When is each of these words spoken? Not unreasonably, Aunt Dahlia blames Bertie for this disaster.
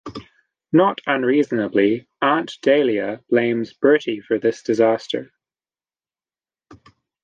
Not 0.71 0.99
unreasonably, 1.05 2.07
Aunt 2.23 2.57
Dahlia 2.63 3.21
blames 3.29 3.71
Bertie 3.73 4.19
for 4.19 4.39
this 4.39 4.63
disaster. 4.63 5.31